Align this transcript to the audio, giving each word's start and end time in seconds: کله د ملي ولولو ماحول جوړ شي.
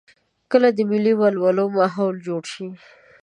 کله 0.51 0.69
د 0.77 0.79
ملي 0.91 1.13
ولولو 1.21 1.65
ماحول 1.77 2.15
جوړ 2.27 2.43
شي. 2.53 2.67